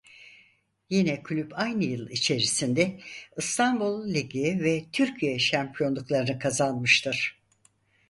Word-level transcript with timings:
Yine 0.89 1.23
kulüp 1.23 1.51
aynı 1.59 1.83
yıl 1.85 2.09
içerisinde 2.09 2.99
İstanbul 3.37 4.13
Ligi 4.13 4.59
ve 4.63 4.85
Türkiye 4.93 5.39
Şampiyonluklarını 5.39 6.39
kazanmıştır. 6.39 7.39